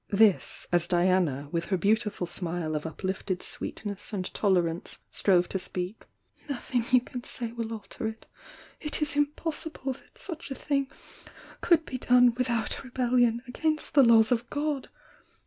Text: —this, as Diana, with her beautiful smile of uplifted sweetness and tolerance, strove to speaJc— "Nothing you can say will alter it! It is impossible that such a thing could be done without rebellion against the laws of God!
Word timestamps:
—this, 0.09 0.65
as 0.71 0.87
Diana, 0.87 1.47
with 1.51 1.65
her 1.65 1.77
beautiful 1.77 2.25
smile 2.25 2.75
of 2.75 2.87
uplifted 2.87 3.43
sweetness 3.43 4.11
and 4.11 4.33
tolerance, 4.33 4.97
strove 5.11 5.47
to 5.49 5.59
speaJc— 5.59 5.93
"Nothing 6.49 6.85
you 6.89 7.01
can 7.01 7.23
say 7.23 7.51
will 7.51 7.71
alter 7.71 8.07
it! 8.07 8.25
It 8.79 9.03
is 9.03 9.15
impossible 9.15 9.93
that 9.93 10.17
such 10.17 10.49
a 10.49 10.55
thing 10.55 10.89
could 11.61 11.85
be 11.85 11.99
done 11.99 12.33
without 12.33 12.83
rebellion 12.83 13.43
against 13.47 13.93
the 13.93 14.01
laws 14.01 14.31
of 14.31 14.49
God! 14.49 14.89